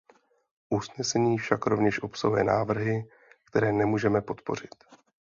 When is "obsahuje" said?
2.03-2.43